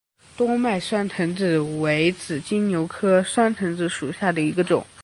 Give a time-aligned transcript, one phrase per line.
[0.35, 4.83] 多脉酸藤子为紫金牛科酸藤子属下的一个种。